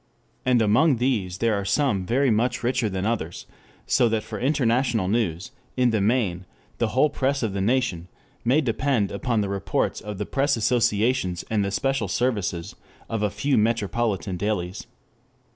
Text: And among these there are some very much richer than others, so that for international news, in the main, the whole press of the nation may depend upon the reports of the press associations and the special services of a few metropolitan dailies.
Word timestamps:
And 0.47 0.63
among 0.63 0.95
these 0.95 1.37
there 1.37 1.53
are 1.53 1.63
some 1.63 2.07
very 2.07 2.31
much 2.31 2.63
richer 2.63 2.89
than 2.89 3.05
others, 3.05 3.45
so 3.85 4.09
that 4.09 4.23
for 4.23 4.39
international 4.39 5.07
news, 5.07 5.51
in 5.77 5.91
the 5.91 6.01
main, 6.01 6.47
the 6.79 6.87
whole 6.87 7.11
press 7.11 7.43
of 7.43 7.53
the 7.53 7.61
nation 7.61 8.07
may 8.43 8.61
depend 8.61 9.11
upon 9.11 9.41
the 9.41 9.49
reports 9.49 10.01
of 10.01 10.17
the 10.17 10.25
press 10.25 10.57
associations 10.57 11.45
and 11.51 11.63
the 11.63 11.69
special 11.69 12.07
services 12.07 12.75
of 13.09 13.21
a 13.21 13.29
few 13.29 13.59
metropolitan 13.59 14.37
dailies. 14.37 14.87